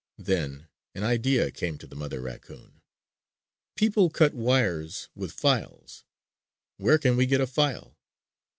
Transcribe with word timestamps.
Then 0.17 0.67
an 0.95 1.03
idea 1.03 1.51
came 1.51 1.77
to 1.77 1.85
the 1.85 1.95
mother 1.95 2.21
raccoon. 2.21 2.81
"People 3.75 4.09
cut 4.09 4.33
wires 4.33 5.09
with 5.13 5.31
files! 5.31 6.05
Where 6.77 6.97
can 6.97 7.15
we 7.15 7.27
get 7.27 7.39
a 7.39 7.45
file? 7.45 7.95